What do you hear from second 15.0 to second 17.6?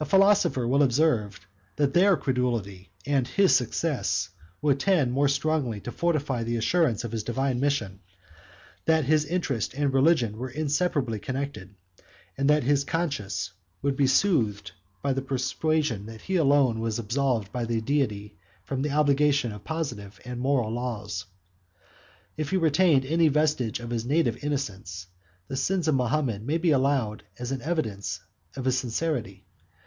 by the persuasion, that he alone was absolved